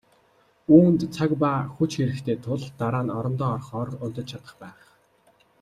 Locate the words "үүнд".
0.75-0.99